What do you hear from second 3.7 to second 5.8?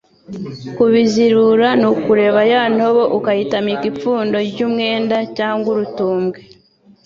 ipfundo ry’umwenda cyangwa